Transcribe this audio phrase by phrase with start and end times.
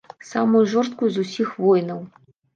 [0.27, 2.03] Самую жорсткую з усіх войнаў.